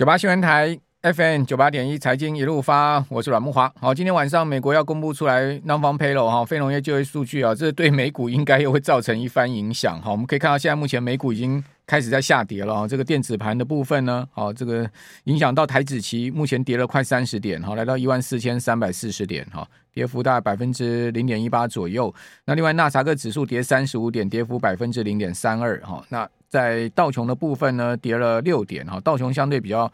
[0.00, 3.70] 九八新闻台 FM 九八点一财经一路发，我是阮木华。
[3.78, 10.00] 好，今天晚上美国要公布出来 Non-Farm Payroll 哈，非农业就业数据啊，这对美股应该又会造成一番影响。
[10.00, 12.88] 好，我们可以看到现在目前美股已经开始在下跌了。
[12.88, 14.90] 这个电子盘的部分呢，好，这个
[15.24, 22.10] 影响到台指期，目前跌了快三十点，好，来到一万四千三百四十点，哈，跌幅大概百分之零点一八左右。
[22.46, 26.26] 那另外纳斯达克指数跌三十五点，跌幅百分之零点三二，哈，那。
[26.50, 29.90] 在道琼的部分呢，跌了六点哈，道琼相对比较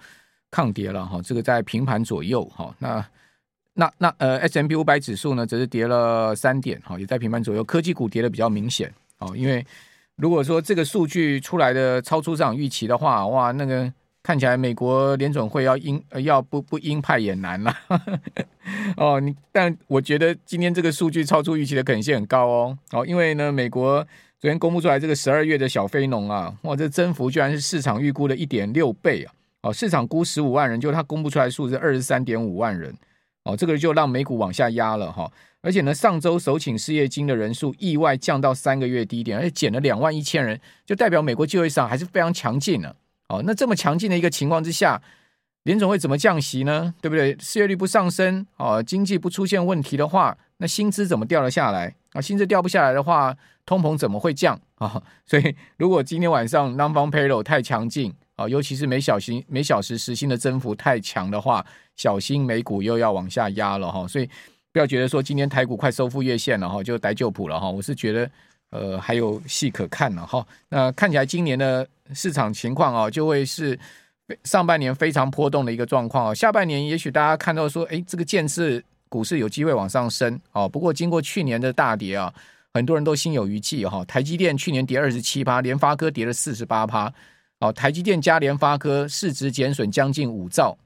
[0.51, 2.75] 抗跌了哈，这个在平盘左右哈。
[2.79, 3.07] 那
[3.75, 7.63] 那那呃，S M P 五百指数呢，则是跌了三点哈，也在平盘左右。
[7.63, 9.65] 科技股跌的比较明显哦，因为
[10.17, 13.93] 如果说这个数据出来的超出市场预期的话，哇，那个
[14.23, 17.77] 看起来美国联准会要鹰要不不鹰派也难了
[18.97, 19.21] 哦。
[19.21, 24.07] 你但我觉得今天这个数据超出预期的可能性很高哦哦，因为呢，美国。
[24.39, 29.33] 昨天公布出来这个十二月的小非农啊，哇，这增幅居然是市场预估的一点六倍啊！
[29.63, 32.95] 哦，市场估十五万人，就他公布出来数字二十三点五万人，
[33.45, 35.31] 哦，这个就让美股往下压了哈。
[35.63, 42.95] 而且呢，上周首请失业金的人数意外降到三个月低点，而且减了两万一千人，就代表美国就业市场还是非常强劲的。
[43.29, 45.01] 哦，那这么强劲的一个情况之下，
[45.63, 46.95] 联总会怎么降息呢？
[47.01, 47.35] 对不对？
[47.41, 51.97] 失业率不上升，哦，经济不出现问题的话，那薪资怎么掉了下来？
[52.17, 53.37] 啊，薪资掉不下来的话。
[53.67, 55.03] 通膨怎么会降 啊？
[55.27, 64.07] 所以如果今天晚上 Non-Farm Payroll 太强劲啊，尤其是每小时每小时时薪的增幅太强的话，小心美股又要往下压了哈。
[64.07, 64.31] 所以
[64.71, 67.69] 不要觉得说今天台股快收复月线了哈，就逮旧谱了哈。
[67.69, 68.31] 我是觉得
[68.71, 70.47] 呃还有戏可看了哈。
[70.69, 73.77] 那看起来今年的市场情况啊，就会是
[74.45, 76.33] 上半年非常波动的一个状况啊。
[76.33, 78.81] 下半年也许大家看到说，哎，这个建设
[79.17, 80.69] 股市有机会往上升哦。
[80.69, 82.33] 不过经过去年的大跌啊。
[82.77, 87.11] 很多人都心有余悸哈，台积电去年跌二十七趴，联发科跌了四十八趴，
[87.61, 90.77] 哦，台积电加联发科市值减损将近五兆，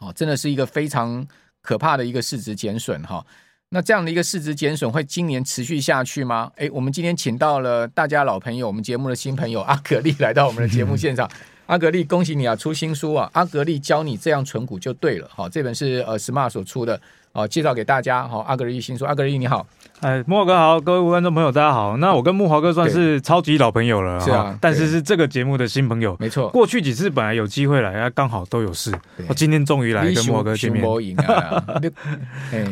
[0.00, 1.24] 哦，真的是一个非常
[1.62, 3.24] 可怕的一个市值减损哈。
[3.68, 6.50] 那这样的一个市值减损会今年持续下去吗？
[6.56, 11.30] 诶，我们今天请到了大家老朋友，我们节目的新朋友阿格力来到我们的节目现场。
[11.66, 13.30] 阿格力，恭喜你啊，出新书啊！
[13.34, 17.00] 阿格力教你这样存股就对了，哈，这本是呃 Smart 所出的。
[17.32, 18.26] 好，介绍给大家。
[18.26, 19.66] 好，阿格力新书，阿格力你好，
[20.00, 21.96] 哎，木华哥好，各位观众朋友大家好。
[21.98, 26.48] 那我跟木华哥算是超级老朋友了，是啊，但是是这个节目的新朋友，没错。
[26.48, 28.92] 过去几次本来有机会来，刚好都有事。
[29.28, 30.82] 我今天终于来跟木华哥见面。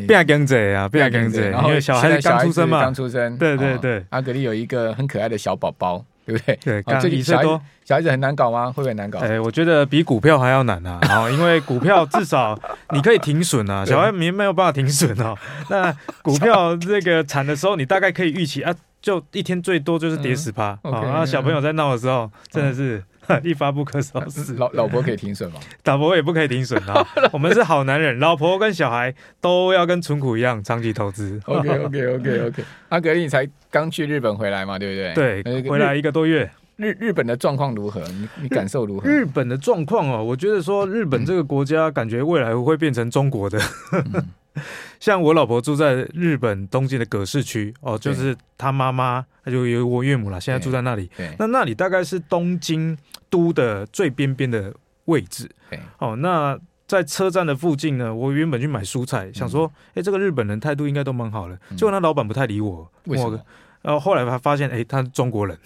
[0.06, 3.36] 变更者啊，变更者，因为小孩子刚出生嘛，刚出生。
[3.36, 6.04] 对对对，阿格力有一个很可爱的小宝宝。
[6.26, 6.58] 对不对？
[6.62, 8.66] 对，刚一岁多，小孩子很难搞吗？
[8.66, 9.20] 会不会难搞？
[9.20, 10.98] 哎，我觉得比股票还要难啊！
[11.08, 12.58] 哦，因为股票至少
[12.92, 15.36] 你可以停损啊，小孩没没有办法停损哦。
[15.70, 21.00] 那股票这个惨的时候，你大概可以预期啊，就一天最多就是跌十趴啊。
[21.02, 23.02] 然后小朋友在闹的时候，真的是。
[23.42, 25.58] 一发不可收拾，老老婆可以停损吗？
[25.82, 27.04] 老婆也不可以停损啊！
[27.32, 31.40] 我们是好男人，老婆跟小孩都要跟存股一样长期投资。
[31.46, 32.64] OK OK OK OK。
[32.88, 33.44] 阿格力，你才
[33.76, 34.78] 刚去日本回来嘛？
[34.78, 35.42] 对不对？
[35.42, 36.50] 对，回来一个多月。
[36.76, 38.00] 日日本的状况如何？
[38.08, 39.08] 你你感受如何？
[39.08, 43.58] 日本的状况哦，我觉得说日本这个国家感觉未来会变成中国的。
[45.00, 51.10] 像我老婆住在日本东京的葛饰区哦，就是她妈妈，她就有我岳母了，现在住在那里。
[51.38, 52.96] 那那里大概是东京
[53.28, 54.74] 都的最边边的
[55.06, 55.50] 位置。
[55.98, 62.90] 哦，那在车站的附近呢，我原本去买蔬菜，想说，哎，这个日本人态度应该都蛮好的，结果那老板不太理我。
[63.06, 63.38] 为什么？
[63.86, 65.56] 然后后来他发现，哎，他是中国人。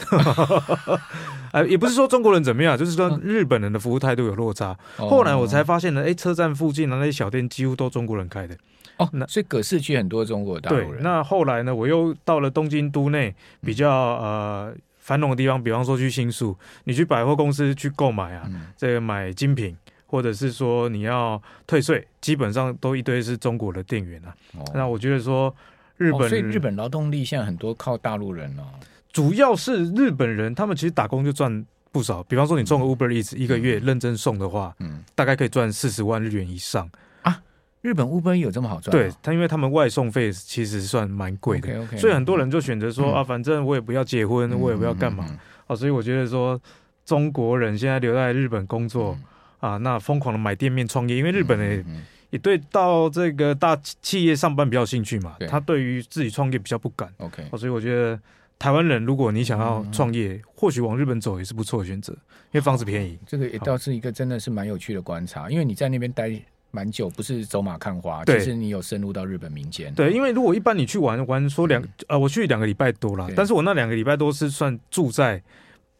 [1.52, 4.76] 哎， 也不是说中国人怎么样，就是说日本人的服务态度有落差。
[4.96, 8.54] 后来我才发现呢，哎，车站附近的那些小店几乎都中国人开的。
[8.98, 10.90] 哦，那所以葛饰区很多中国大陆人。
[10.90, 16.54] 对，那后来呢，我又到了东京都内比较呃繁荣的地方，比方说去新宿，
[16.84, 24.34] 你去百货公司去购买啊，嗯、这个买精品，或者是说你要退税，基本上都一堆是中国的店员啊。
[24.58, 25.54] 哦、那我觉得说
[26.00, 28.64] 日本、哦，所以日本劳动力现在很多靠大陆人哦，
[29.12, 32.22] 主要是日本人，他们其实打工就赚不少。
[32.22, 36.90] 比方说你送个 Uber Eats、嗯、一个月认真送的话，嗯，大概可以赚四十万日元以上。
[37.22, 37.40] 啊。
[37.82, 38.90] 日本 Uber 有这么好赚？
[38.90, 45.24] 对，他因为他们外送费其实算蛮贵的，okay, okay, 所以很多人就选择说、嗯、啊，反正我也不要结婚，嗯、我也不要干嘛、
[45.66, 46.60] 啊，所以我觉得说
[47.06, 49.16] 中国人现在留在日本工作、
[49.62, 51.82] 嗯、啊，那疯狂的买店面创业，因为日本人
[52.30, 57.12] 也、对到这个大企业上班比较兴趣嘛，他对于自己创业比较不敢。
[57.18, 58.18] OK，、啊、所以我觉得
[58.58, 62.18] 台湾人如果你想要创业，嗯、或许往日本走也是不错的选择，因
[62.52, 63.18] 为房子便宜。
[63.26, 66.32] 这个也倒是一个真的是蛮有趣的观察，因为你在那边待。
[66.72, 69.92] 蛮久，不是走马看花，其实你有深入到日本民间。
[69.92, 75.42] 对，因为如果一般你去玩玩说两呃，我去两个礼拜多了，但是我那两个礼拜都是算住在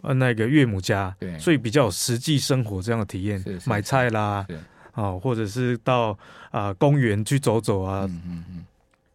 [0.02, 4.46] 呃那个岳母家，对，所以比较有实际生活这样的体验，是是买菜啦，
[5.00, 6.10] 哦，或者是到
[6.50, 8.04] 啊、呃、公园去走走啊。
[8.08, 8.64] 嗯嗯嗯。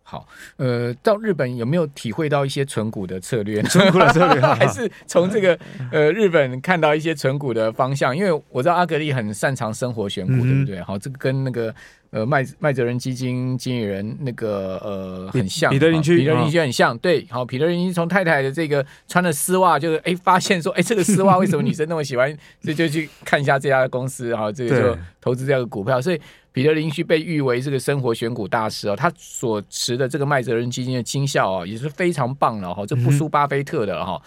[0.08, 0.28] 好，
[0.58, 3.60] 呃，到日本有没有体会到一些存股的策略？
[3.74, 5.58] 存股的策略，还是从这个
[5.92, 8.16] 呃日本看到一些存股的方向？
[8.16, 10.82] 因为我知道阿格力很擅长生活选股，嗯、对不对？
[10.84, 11.74] 好，这个跟那个
[12.16, 16.98] 呃麦麦哲伦基金经理人那个呃很像，彼得林区，彼得林区很像。
[17.00, 22.32] 对，好，彼得林区从太太的这个穿的丝袜，就是哎发现说，哎这个丝袜为什么女生那么喜欢？
[22.62, 26.22] 所以就去看一下这家公司，哈，这个就投资这个股票，所以。
[26.54, 34.18] 彼得林区被誉为这个生活选股大师哦，他所持的这个麦哲伦基金的绩效哦也是非常棒的哈，这不输巴菲特的哈。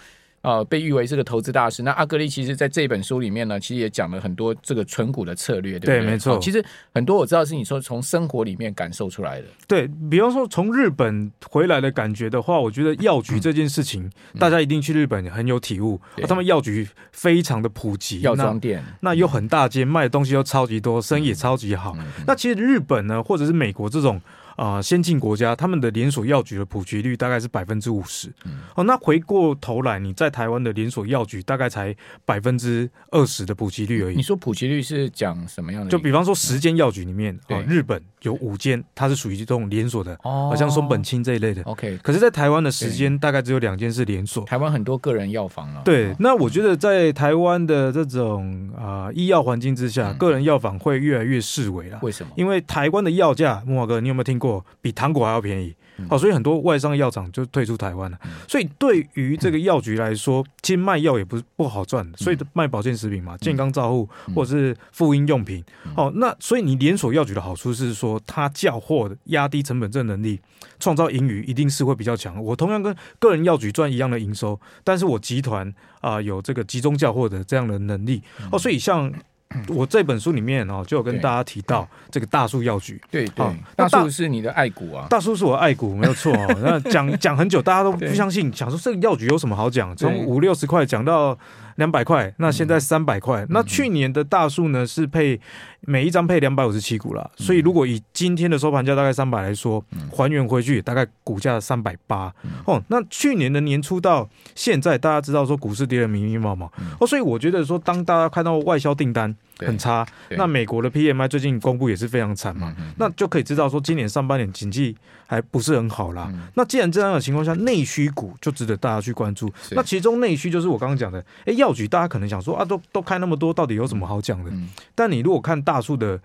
[0.41, 1.83] 啊，被誉为是个投资大师。
[1.83, 5.99] 那阿格力其实在这本书里面呢，其实也讲了很多这个存股的策略，对不对？
[5.99, 6.39] 对，没错。
[6.39, 6.63] 其实
[6.93, 9.47] 很多我知道是你说从生活里面感受出来的。
[9.67, 14.03] 对，比方说从日本回来的感觉的话，我觉得药局这件事情，
[14.33, 15.99] 嗯、大家一定去日本很有体悟。
[16.17, 21.97] 嗯啊、他们药局非常的普及，药妆店那有很大间，卖的东西又超级多，生意也超级好。
[22.25, 24.21] 那其实日本呢，或者是美国这种。
[24.59, 28.29] 啊、呃，先进国家他们的连锁药局的普及率大概是百分之五十。
[28.75, 31.95] 哦，那回过头来，你在台湾的连锁药局大概才
[32.25, 34.17] 百分之二十的普及率而已。
[34.17, 35.89] 你说普及率是讲什么样的？
[35.89, 41.61] 就比方说十间药局里面，啊、嗯，日本有五间它是属于这种连锁的，哦，好像松本清这一类的。
[41.63, 44.43] OK，可是，在台湾的时间大概只有两间是连锁。
[44.43, 45.81] 台湾很多个人药房啊。
[45.85, 51.97] 对，那我觉得在台湾的这种啊、呃、医药环境之下，嗯、个人药房会越来越式微了。
[52.01, 52.33] 为什么？
[52.35, 54.48] 因为台湾的药价，木华哥，你有没有听过
[54.81, 55.75] 比糖果还要便宜，
[56.09, 58.17] 哦，所以很多外商药厂就退出台湾了。
[58.47, 65.63] 所以对于这个药局来说，其实卖药也不是不好赚的，所以卖保健食品嘛，健康照护或者是妇婴用品。
[65.95, 70.39] 哦，那所以你连锁药局的好处是说，它叫货压低成本这能力，
[70.79, 72.41] 创造盈余一定是会比较强。
[72.41, 78.21] 我同样跟个人药局赚一样的营收，但是我集团啊有这个集中叫货的这样的能力。
[78.51, 79.11] 哦，所以像。
[79.69, 83.01] 我这本书里面哦，就有跟大家提到这个大树药局。
[83.09, 86.47] 对对，大树是你的爱股啊，大树是我爱股，没有错哦。
[86.63, 89.95] 那讲讲很久，大家都不相信，想说这个药局有什么好讲？
[89.95, 91.37] 从五六十块讲到。
[91.75, 93.45] 两百块，那现在三百块。
[93.47, 95.39] 那去年的大树呢是配
[95.81, 102.31] 每一张配两百五十七股了，所以如果以今天的收盘价大概三百来说，还原回去大概股价三百八。
[102.65, 114.95] 哦，那去年的年初到现在，大家知道说股市跌得密密麻麻哦，所以我觉得说当大家看到外销订单很差，那美国的 PMI 最近公布也是非常惨嘛，那就可以知道说今年上半年经济
[115.25, 116.31] 还不是很好啦。
[116.53, 119.51] 那既然这样的情况下，内需股就值得大家去关注。
[119.71, 121.73] 那其中内需就是我刚刚讲的，哎要。
[121.87, 124.51] 大家可能想说啊，都都开那么多，到底有什么好讲的？
[124.51, 126.19] 嗯、但你如果看大树的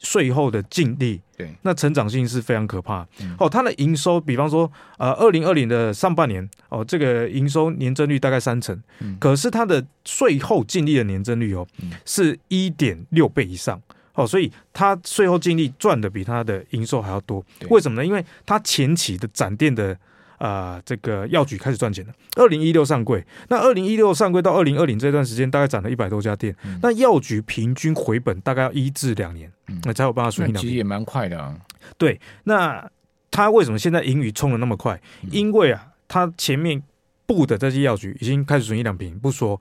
[0.00, 3.06] 税后的净利，对，那成长性是非常可怕。
[3.20, 13.80] 嗯、哦，它的营收，比方说，呃，二零二零的上半年，哦，这个营收年增率大概三成，嗯、可是它的税后净利的年增率哦，嗯、是一点六倍以上。
[14.14, 17.44] 哦，所以它税后净利赚的比它的营收还要多。
[17.60, 18.04] 对为什么呢？
[18.04, 19.96] 因为它前期的展店的。
[20.38, 22.12] 啊、呃，这个药局开始赚钱了。
[22.36, 26.54] 二零一六上柜，那二零一六上柜到二零二零这段时间，大概涨了一百多家店。
[26.64, 30.56] 嗯、那药局平均回本大概要一至两年，嗯、那才有办法顺利。
[30.56, 31.54] 其实也蛮快的啊。
[31.96, 32.88] 对，那
[33.30, 35.00] 他为什么现在盈余冲的那么快？
[35.22, 36.82] 嗯、因为啊，他前面
[37.26, 39.60] 布的这些药局已经开始损一两瓶，不说。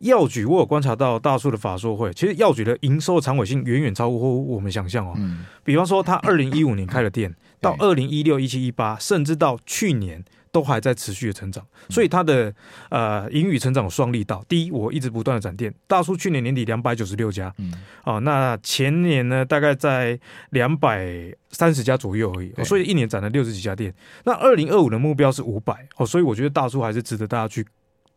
[0.00, 5.12] 药局，我有观察到大树的法说会，其实药局的营收长尾性远远超乎我们想象哦。
[5.16, 12.54] 嗯、比方说，他二零一五年开了店，到二零一六、一七、一八，甚至到去年都还在持续的成长，所以它的
[12.90, 14.44] 呃盈余成长有双力道。
[14.48, 17.72] 第一，我一直不断的展店，大叔去年年底两百九十六家，嗯，
[18.04, 20.18] 哦，那前年呢大概在
[20.50, 23.94] 两百三十家左右而已，哦所以一年展了六十几家店。
[24.24, 27.66] 那二零二五的目标是五百，哦，所以我觉得大叔还是值得大家去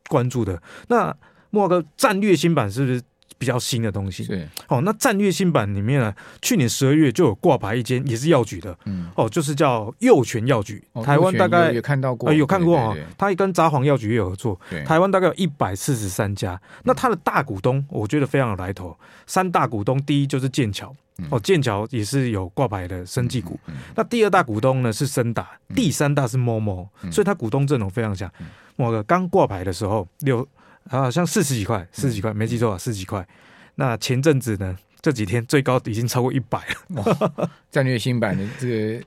[0.08, 0.62] 关注的。
[0.88, 1.16] 那
[1.50, 3.02] 慕驊哥战略新版是不是
[3.42, 4.24] 比较新的东西？
[4.26, 16.62] 对，哦，那战略新版里面呢，去年十二月就有挂牌一间也是药局的，嗯，哦，就是叫右权药局，台湾大概有看到过，有看过啊，他跟札幌药局也有合作，台湾大概有一百四十三家。
[16.84, 18.96] 那他的大股东，我觉得非常有来头，
[19.26, 20.96] 三大股东，第一就是剑桥，
[21.32, 23.60] 哦，剑桥也是有挂牌的生技股，
[23.96, 28.32] 那第二大股东呢是森达，第三大是 MOMO，所以他股东阵容非常强。
[28.76, 30.48] 慕驊哥刚挂牌的时候六。
[30.90, 33.26] 好像四十几块，四十几块，没记错啊，四十几块。
[33.76, 36.60] 那前阵子呢，这几天最高已经超过一百
[36.90, 37.50] 了。
[37.72, 39.06] 战略新版的这个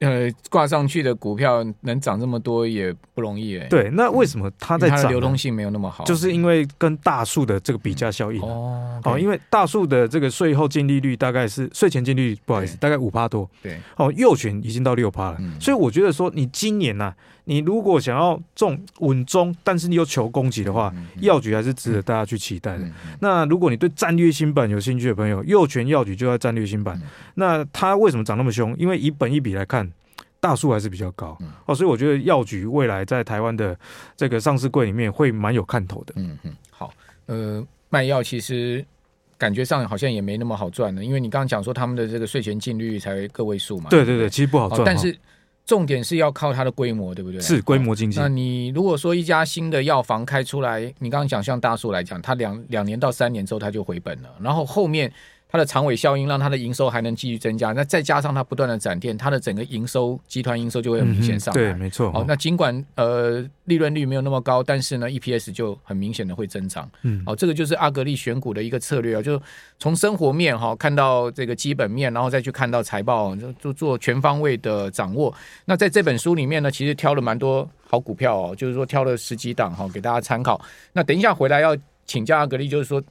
[0.00, 3.66] 呃挂上去的股票能涨这么多也不容易哎。
[3.68, 5.10] 对，那为什么它在涨？
[5.10, 9.00] 流动性没有那么好，就是因为跟大树的这个比价效应哦。
[9.04, 13.48] 哦，因为大树的这个税后净利率大概是税前净利率，不好意思，大概五趴多。
[13.62, 13.78] 对。
[13.96, 17.14] 哦，佑全已经到六趴了，所以我觉得说你今年呢。
[17.44, 22.84] 你如果想要重稳中，但是你又求攻击的话，药局还是值得大家去期待的。
[23.20, 27.00] 那如果你对战略新版有兴趣的朋友，佑全药局就在战略新版。
[27.34, 28.76] 那它为什么涨那么凶？
[28.78, 29.90] 因为以本一比来看，
[30.38, 33.78] 大数还是比较高哦，所以我觉得药局未来在台湾的
[34.16, 36.14] 这个上市柜里面会蛮有看头的。
[36.16, 36.92] 嗯嗯，好，
[37.26, 38.84] 呃，卖药其实。
[39.38, 43.88] 感觉上好像也没那么好赚的，因为你刚刚讲说他们的这个税前净利率才个位数嘛。
[43.88, 44.82] 对对对，其实不好赚。
[44.84, 45.16] 但是
[45.70, 47.40] 重点是要靠它的规模，对不对？
[47.40, 48.18] 是规模经济。
[48.18, 55.12] 那你如果说一家新的药房开出来，你刚刚讲像大树来讲，它两两年到三年之后它就回本了，然后后面。
[55.50, 61.60] 它的长尾效应让它的营收还能继续增加，那再加上它不断的展店，它的整个营收集团营收就会很明显上来。
[61.60, 62.12] 对，没错。
[62.12, 66.88] 好，那尽管呃利润率没有那么高，但是呢 EPS 就很明显的会增长。
[67.02, 69.40] 嗯，好，这个就是阿格力选股的一个策略啊，就
[69.78, 75.34] 从生活面哈看到这个基本面，然后再去看到财报，就做做全方位的掌握。
[75.64, 80.60] 那在这本书里面呢，其实挑了蛮多好股票哦，就是说挑了十几档哈给大家参考。
[80.92, 81.76] 那等一下回来要
[82.06, 83.06] 请教阿格力，就是说在。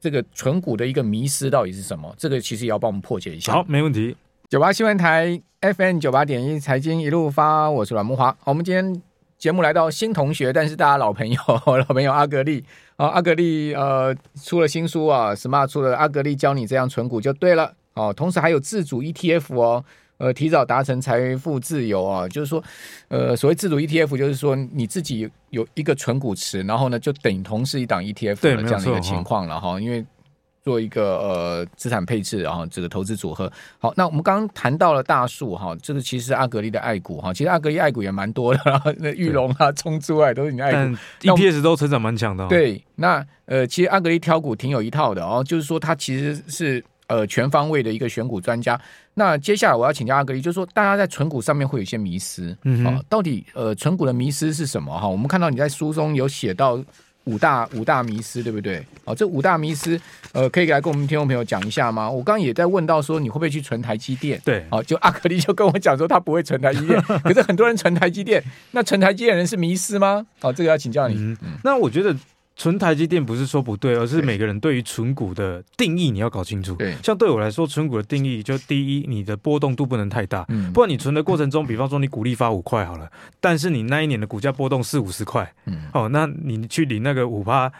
[0.00, 2.14] 这个存股的一个迷失到底是什么？
[2.18, 3.52] 这个其实也要帮我们破解一下。
[3.52, 4.16] 好，没问题。
[4.48, 8.18] 九八新闻台 FM 九八点一财经一路发，我是阮慕驊。
[8.18, 9.02] 好，我们今天
[9.36, 12.64] 节目来到新同学，但是大家老朋友， 老朋友阿格力
[12.96, 17.74] 啊，阿格力呃出了新书啊，Smart 出了阿格力教你这样存股就对了。
[17.94, 19.84] 哦，同时还有自主 ETF 哦。
[20.18, 22.62] 呃，提早达成财富自由啊，就是说，
[23.08, 29.78] 呃，所谓自主 ETF，就是说你自己有一个存股池，然后呢，就等同是一档 ETF 的这样的一个情况了哈。
[29.78, 30.02] 因为
[30.64, 33.52] 做一个呃资产配置，然后这个投资组合。
[33.78, 37.30] 好，那我们刚刚谈到了大树哈，这个其实是阿格力的爱股哈。
[37.32, 42.48] 其实阿格力爱股也蛮多的，那玉龙啊、中珠啊都是你爱股，EPS 都成长蛮强的。
[42.48, 46.82] 对，那呃，其实阿格力挑股挺有一套的哦，就是说它其实是。
[47.08, 48.80] 呃，全方位的一个选股专家。
[49.14, 52.50] 那接下来我要请教阿格力，就是说，大家在存股上面会有一些迷失，
[52.84, 54.92] 啊，到底呃，存股的迷失是什么？
[54.98, 56.82] 哈，我们看到你在书中有写到
[57.24, 58.78] 五大五大迷失，对不对？
[59.04, 60.00] 哦、啊，这五大迷失，
[60.32, 62.10] 呃，可以来跟我们听众朋友讲一下吗？
[62.10, 64.40] 我刚刚也在问到说，你会不会去存台积电？
[64.44, 70.26] 对，好、啊，就阿格力就跟我讲说，他不会存台积电， 可是很多人存台积电，那存台积电人是迷失吗？
[70.40, 71.14] 哦、啊，这个要请教你。
[71.16, 72.14] 嗯，那我觉得。
[72.58, 76.74] 存台积电不是说不对，而是每个人对于存股的定义你要搞清楚。
[76.76, 87.70] 对，像对我来说，存股的定义就第一，你的波动度不能太大，嗯，不然你存的过程中，比方说你股利发五块好了， 但是你那一年的股价波动四五十块，嗯，哦，那你去领那个五趴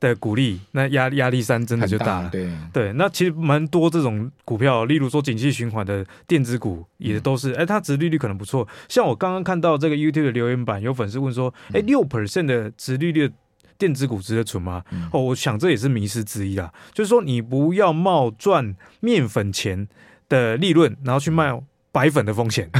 [0.00, 2.24] 的股利，那压压力山真的就大了。
[2.24, 8.66] 大对对，那其实蛮多这种股票，例如说景气循环的电子股，也都是，哎、嗯，它值利率可能不错。
[8.88, 13.30] 像我刚刚看到这个 YouTube 的留言板，有粉丝问说，哎，六 percent 的值利率。
[13.78, 14.82] 电子股值得存吗？
[15.12, 16.72] 哦，我想这也是迷失之一啊。
[16.92, 19.88] 就是说，你不要冒赚面粉钱
[20.28, 21.60] 的利润，然后去卖
[21.92, 22.70] 白粉的风险。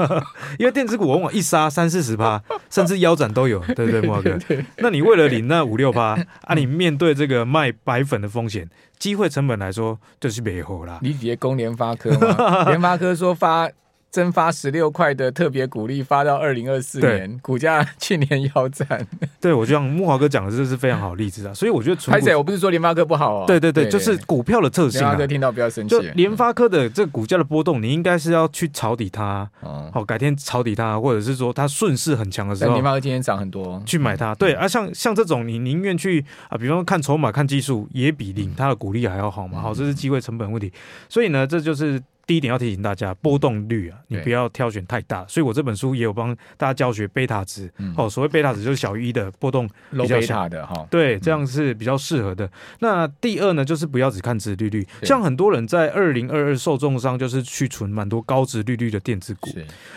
[0.58, 4.38] 因为电子股往往一杀三四十趴， 甚至腰斩都有，对不对，莫哥？
[4.78, 8.68] 那你为了领那五六趴啊，你面对这个卖白粉的风险，
[8.98, 10.98] 机会成本来说就是没有啦。
[11.02, 12.64] 你直接攻联发科吗？
[12.70, 13.70] 联发科说发。
[14.12, 19.04] 增发十六块的特别股利发到二零二四年，股价去年腰斩。
[19.40, 21.54] 对，我就像木华哥讲的，这是非常好的例子啊。
[21.54, 23.44] 所以我觉得，拍谢，我不是说联发科不好哦。
[23.46, 25.04] 对对对，就是股票的特性、啊。
[25.04, 25.90] 联发科听到不要生气。
[25.96, 29.48] 就联发科的这个股价的波动，你应该是要去抄底它。
[29.60, 34.34] 哦，好，改天抄底它，或者是说它顺势很强的时候，联发科今天涨很多，去买它。
[34.34, 39.62] 对啊，像像这种，你宁愿去啊，比方说看筹码、看技术，也比领它的股利还要好嘛。
[39.62, 40.70] 好，这是机会成本问题。
[41.08, 41.98] 所以呢，这就是。
[42.26, 45.26] 第一点要提醒大家，波动率啊，你不要挑选太大。
[45.26, 47.70] 所以我这本书也有帮大家教学贝塔值。
[47.96, 50.86] 哦，所谓贝塔值就是小于一的波动比较小的哈。
[50.90, 52.50] 对，这样是比较适合的。
[52.78, 54.86] 那第二呢，就是不要只看值利率。
[55.02, 59.50] 像很多人在二零二二受重伤，就是去存蛮多高值利率的电子股。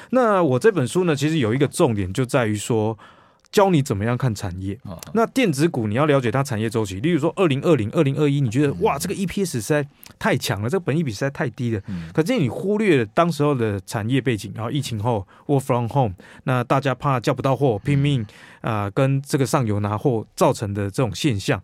[0.09, 2.97] 那我这本书呢，其实有一个重点就在于说。
[3.55, 4.77] 教你怎么样看产业。
[5.13, 9.87] 那电子股你要了解它产业周期，例如说二零二零、二零二一，你觉得哇，这个 EPS 实在
[10.19, 11.81] 太强了，这个本益比实在太低了。
[12.13, 18.23] 可是你忽略了当时候的产业背景，然后疫情后 Work from home，那大家怕叫不到货，拼命
[18.59, 21.63] 啊、呃、跟这个上游拿货造成的这种现象。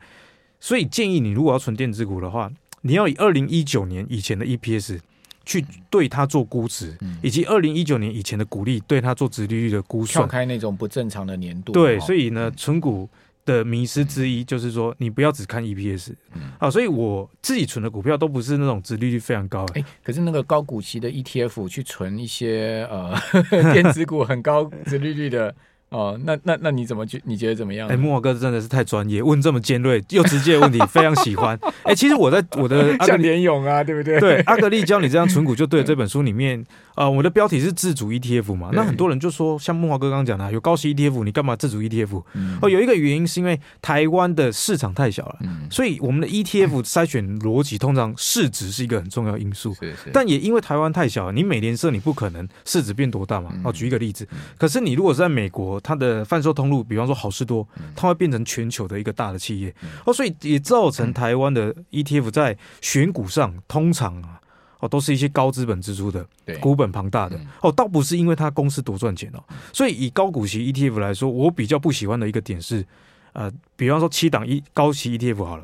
[0.61, 2.49] 所以建议你如果要存电子股的话，
[2.83, 4.99] 你要以二零一九年以前的 EPS。
[5.45, 11.71] 去对它做估值，以及二零一九年以前的股利对它做值利率的估算，跳开那种不正常的年度。
[11.71, 13.09] 对，所以呢，存股
[13.45, 16.13] 的迷失之一就是说，你不要只看 EPS。
[16.35, 19.79] 嗯啊，所以我自己存的股票都不是那种值利率非常高的。
[19.79, 23.15] 哎，可是那个高股息的 ETF 去存一些呃
[23.73, 25.53] 电子股很高值利率的。
[25.91, 27.21] 哦，那那那你怎么觉？
[27.25, 27.87] 你觉得怎么样？
[27.89, 31.59] 哎，木华哥真的是太专业，问这么尖锐又直接的问题，非常喜欢。
[31.83, 34.17] 哎，其实我在我的像连勇啊，对不对？
[34.19, 35.85] 对，阿格力教你这样存股就对了。
[35.91, 42.23] 这本书里面，呃，我的标题是自主 ETF 嘛，那很多人就说，像木华哥刚刚讲的，有高息 ETF，你干嘛自主 ETF？
[42.61, 49.75] 哦，有一个原因是因为台湾的市场太小了，所以我们的 ETF 筛选逻辑通常市值是一个很重要因素。
[50.13, 53.51] 但也因为台湾太小了，你美联社你不可能市值变多大嘛。
[53.65, 54.25] 哦，举一个例子，
[54.57, 59.73] 可是你如果是在美国，它的贩售通路，比方说好事多，它会变成全球的一个大的企业。
[60.05, 64.39] 哦，所以也造成台湾的 ETF 在选股上通常啊
[64.79, 66.25] 哦都是一些高资本支出的，
[66.59, 67.39] 股本庞大的。
[67.61, 72.85] 哦，倒不是因为它公司多赚钱哦，所以以高股息 ETF 来说，我比较不喜欢的一个点是，
[73.33, 75.63] 呃，比方说七档一高息 ETF 好了，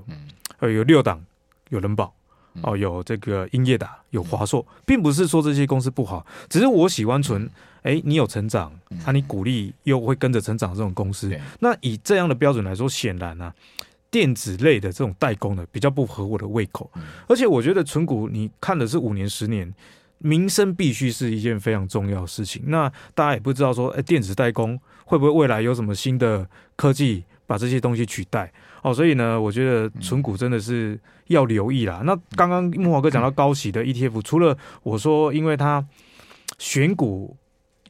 [0.59, 1.23] 呃，有六档
[1.69, 2.13] 有人保
[2.61, 7.49] 哦，有这个英业达，有华硕，并不是说这些公司不好，只是我喜欢存。
[7.87, 13.53] 哎，你有成长，那、啊、你股利又会跟着成长这种公司，那以这样的标准来说，显然啊，
[14.11, 16.91] 电子类的这种代工的比较不合我的胃口。
[17.29, 19.73] 而且我觉得存股，你看的是五年、十年，
[20.17, 22.61] 民生必须是一件非常重要的事情。
[22.65, 28.51] 那大家也不知道说，哎，电子代工会不会未来有什么新的科技把这些东西取代？
[28.81, 32.01] 哦，所以呢，我觉得存股真的是要留意啦。
[32.03, 35.87] 那刚刚木华哥讲到高息的 ETF，除了我说，因为它
[36.57, 37.37] 选股。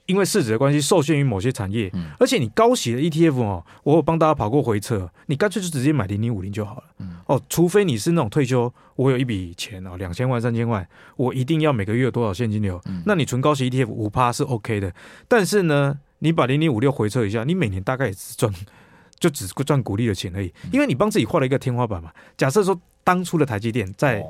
[0.08, 6.84] 因为市值的关系，受限于某些产业，而且你高息的 ETF 哦，我有帮大家跑过回撤，你干脆就直接买零零五零就好了。
[7.26, 10.88] 哦，除非你是那种退休，我有一笔钱哦，两千万、三千万，
[11.18, 14.94] 我一定要每个月有多少现金流，那你存高息 ETF 五趴是 OK 的。
[15.28, 18.52] 但是呢，你把零零五六回撤一下，你每年大概也只赚，
[19.20, 22.12] 就只赚股利的钱而已，因为你帮自己画了一个天花板嘛。
[22.38, 24.24] 假设说当初的台积电在。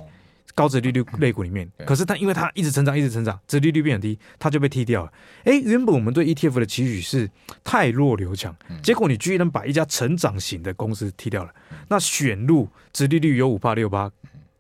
[0.56, 5.14] 高值利率类股里面，可是它因为它一直成长，一直成长，值利率变很低，它就被踢掉了。
[5.44, 7.30] 哎，原本我们对 ETF 的期许是
[7.64, 11.54] 太弱留强，结果你居然能把一家成长型的公司踢掉了。
[11.90, 14.12] 那选入值利率有五八六八，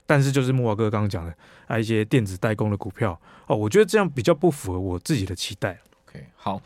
[0.06, 1.34] 但是就是木华哥刚刚讲的
[1.66, 5.80] 啊，一些电子代工的股票哦，我觉得这样比较不符合我自己的期待。
[6.08, 6.62] OK，好，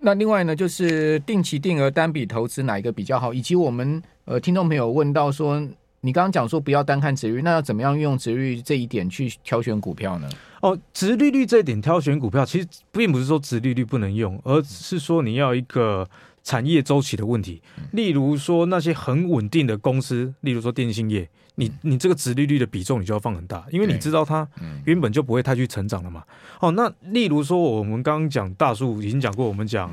[0.00, 3.32] 那另外呢，就是定期定额单笔投资哪一个比较好？
[3.32, 5.66] 以及我们呃听众朋友问到说。
[6.04, 10.28] 你刚刚讲说不要单看殖利率，那要怎么样用殖利率这一点去挑选股票呢？
[10.60, 16.06] 哦，值利率这一点挑选股票，其实并不是说值利率不能用，而是说你要一个
[16.42, 17.62] 产业周期的问题。
[17.92, 24.46] 例如说那些很稳定的公司，例如说电信业，你你这个值利率的比重你就要放很大，因为你知道它
[24.84, 26.22] 原本就不会太去成长了嘛。
[26.60, 29.88] 哦，那例如说我们刚刚讲大树已经讲过，我们讲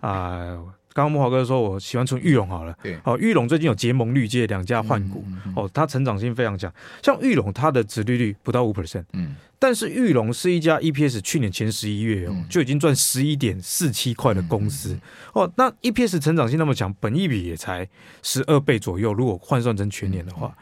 [0.00, 0.10] 啊。
[0.10, 2.72] 呃刚刚木华哥说，我喜欢存裕隆好了。
[2.80, 6.72] 对，哦，裕隆最近有结盟绿界两家换股，嗯嗯嗯、哦，它成长性非常强。
[7.02, 14.96] 像裕隆，它的殖利率不到五 percent，嗯，但是裕隆是一家 EPS 去年前十一月哦、嗯、就已经赚十一点四七块的公司，
[15.32, 17.88] 哦，那 EPS 成长性那么强，本益比也才
[18.22, 19.12] 十二倍左右。
[19.12, 20.56] 如果换算成全年的话，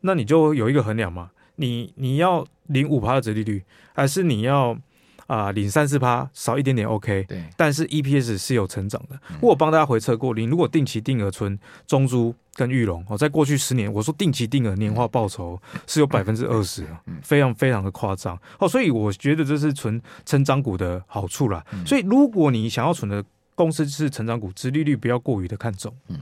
[0.00, 4.78] 那你就有一个衡量嘛，你你要零五趴的殖利率，还是你要？
[5.26, 9.18] 啊，领三四趴少一点点 OK，对，但是 EPS 是有成长的。
[9.30, 16.86] 嗯、我帮大家回测过，你如果定期定额存中珠跟玉龙哦，在过去十年，我说定期定额年化报酬是有百分之二十，
[17.22, 18.68] 非常非常的夸张哦。
[18.68, 21.64] 所以我觉得这是存成长股的好处啦。
[21.72, 26.20] 嗯、所以如果你想要存的公司是成长股，殖利率不要过于的看重，嗯。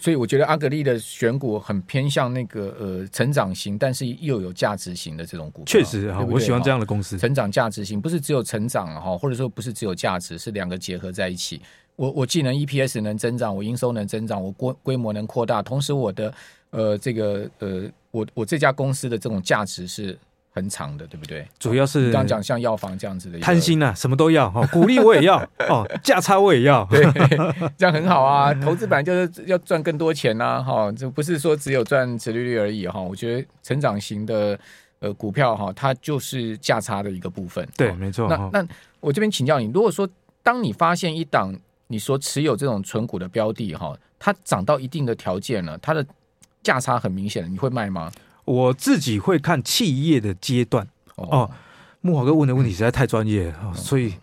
[0.00, 5.66] 所以我觉得阿格力的选股很偏向那个呃成长型，但是又有价值型的这种股票。
[5.66, 7.18] 确实啊，我喜欢这样的公司。
[7.18, 11.60] 成长价值型不是只有成长哈，或者说不是只有价值，是两个结合在一起。
[11.96, 16.34] 我我既能 EPS 能增长，我营收能增长，我规规模能扩大，同时我的
[16.70, 20.18] 呃这个呃我我这家公司的这种价值是。
[20.52, 21.46] 很长的，对不对？
[21.58, 25.38] 主要是刚讲像药房这样子的，贪心啊，什么都要哈，股利我也要
[25.70, 27.04] 哦，价差我也要，对，
[27.78, 28.52] 这样很好啊。
[28.54, 33.00] 投资本来就是要赚更多钱呐，哈，这不是说只有赚殖利率而已哈。
[33.00, 34.58] 我觉得成长型的
[34.98, 37.66] 呃股票哈，它就是价差的一个部分。
[37.76, 38.28] 对，没错。
[38.28, 40.08] 那那我这边请教你，如果说
[40.42, 41.54] 当你发现一档
[41.86, 46.04] 你所持有这种存股的标的哈，它涨到一定的条件了，它的
[46.62, 48.10] 价差很明显了，你会卖吗？
[48.50, 50.86] 我自己会看企业的阶段
[51.16, 51.50] 哦。
[52.00, 54.14] 木华哥问的问题实在太专业了，哦，所以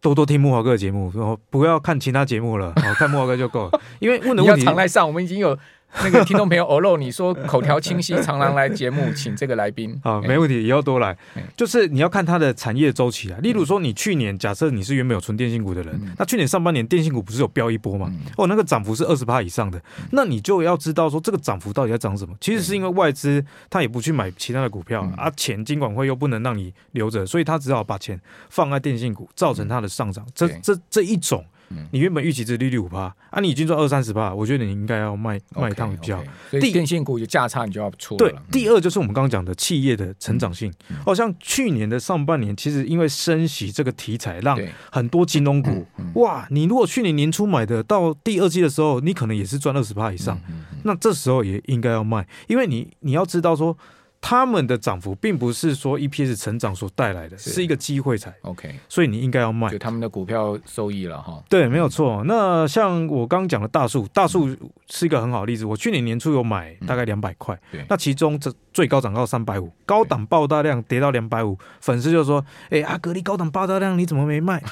[0.00, 3.80] 多多听木华哥的节目，然后不要看其他节目了，哦，看木华哥就够了。
[4.00, 5.58] 因为问的问题 要常来上，我们已经有。
[6.02, 11.16] 那个听众朋友，欧露，你说口条清晰，常常来节目，请这个来宾 啊，没问题，以后多来。
[11.56, 18.10] 就是你要看它的产业周期啊，例如说，你去年假设你是原本有存电信股的人，那去年上半年电信股不是有飙一波吗？
[18.36, 19.80] 哦，那个涨幅是二十趴以上的，
[20.12, 22.34] 那你就要知道说这个涨幅到底在涨什么？
[22.40, 30.26] 其实是因为外资他也不去买其他的股票啊，钱金管会又不能让你留着，所以他只好把钱放在电信股，造成它的上涨。
[30.34, 31.44] 这这这一种。
[31.90, 36.24] 你原本预期值利率五趴啊，你已经赚二三十趴，我觉得你应该要卖卖一趟比较好。
[36.50, 38.16] 所以电信股有价差，你就要出。
[38.16, 40.72] 对，第二就是我们刚刚讲的企业的成长性。
[41.04, 44.58] 哦，像去年的上半年，其实因为升息这个题材，让
[44.90, 50.38] 很多金融股哇，你如果去年年初买的，到第二季的时候，你可能也是赚二十趴以上。
[50.84, 53.76] 那这时候也应该要卖，因为你你要知道说。
[54.24, 61.42] 他们的涨幅并不是说 EPS 成长所带来的，是，是一个机会才 OK，所以你应该要卖，就他们的股票收益了哈。
[61.50, 62.22] 对，没有错。
[62.24, 64.48] 那像我刚刚讲的大树，大树
[64.88, 65.66] 是一个很好的例子。
[65.66, 74.62] 我去年年初有买大概两百块，对，那其中这最高涨到三百五，高档爆大量跌到两百五，粉丝就说：“哎，阿格力高档爆大量，你怎么没卖？”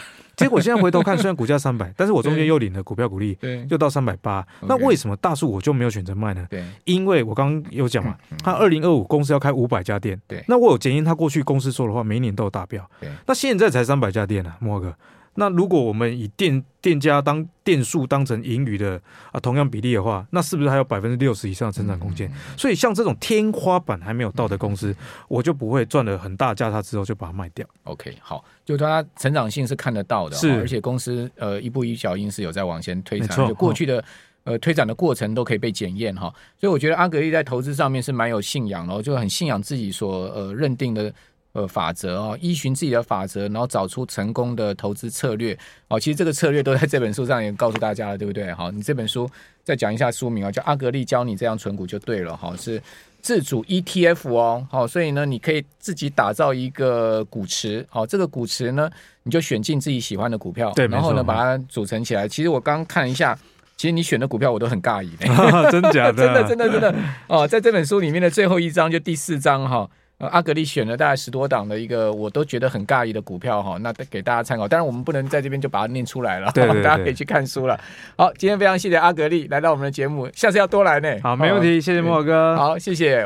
[0.41, 4.47] 结果现在回头看，虽然股价三百，但是我中间又领了股票股利，对，又到三百八。
[4.63, 6.47] 那为什么大树我就没有选择卖呢？
[6.49, 14.95] 对，因为我刚刚有讲嘛，他二零二五公司要开五百家店，对，那我有检验他过去公司说的话，每一年都有达标，对，那现在才三百家店啊，莫哥。
[15.41, 19.01] 那如果我们以店店家当店数当成盈余的
[19.33, 22.31] 啊同样比例的话，那是不是还有百分之六十以上的成长空间？
[22.59, 24.95] 所以像这种天花板还没有到的公司，
[25.29, 27.67] 我就不会赚了很大价差之后就把它卖掉。
[27.85, 34.05] OK，好，就它成长性是看得到的，是，而且公司呃一步一脚印是有在往前推展，就过去的
[34.45, 36.31] 呃推展的过程都可以被检验哈。
[36.59, 41.11] 所以我觉得阿格力在投资上面是蛮有信仰的，就很信仰自己所呃认定的。
[41.53, 45.59] 呃，法则哦，依循自己的法则，然后找出成功的投资策略
[45.89, 45.99] 哦。
[45.99, 48.53] 其实这个策略都在这本书上也告诉大家了，对不对？
[48.55, 49.29] 好，你这本书
[49.65, 52.81] 再讲一下书名啊，叫《阿格力教你这样存股就对了》哈，是
[53.21, 54.65] 自主 ETF 哦。
[54.71, 57.85] 好，所以呢，你可以自己打造一个股池。
[57.91, 58.89] 好，这个股池呢，
[59.25, 62.29] 你就选进自己喜欢的股票，对，然后呢，把它组成起来。
[62.29, 63.37] 其实我刚看一下，
[63.77, 65.27] 其实你选的股票我都很尬意的，
[65.73, 66.13] 真假 的？
[66.13, 66.95] 真的，真的，真的
[67.27, 69.91] 哦，在这本书里面的最后一章，就第四章哈。
[70.21, 74.69] 呃，阿格力选了大概十多档的一个，我都觉得很尬异的股票哈，那给大家参考。
[74.69, 77.81] 当然，我们不能在这边就把它念出来了，对对对，大家可以去看书了。
[78.19, 81.09] 好，今天非常谢谢阿格力来到我们的节目，下次要多来呢。
[81.23, 82.55] 好，没问题，谢谢莫哥。
[82.55, 83.19] 好，谢谢。